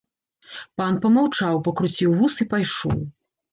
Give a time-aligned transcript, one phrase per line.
[0.81, 2.99] Пан памаўчаў, пакруціў вус і пайшоў.